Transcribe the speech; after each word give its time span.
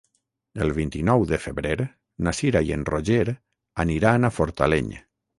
El 0.65 0.71
vint-i-nou 0.75 1.25
de 1.31 1.37
febrer 1.43 1.75
na 2.27 2.33
Cira 2.37 2.61
i 2.69 2.73
en 2.77 2.85
Roger 2.93 3.25
aniran 3.85 4.25
a 4.31 4.33
Fortaleny. 4.39 4.91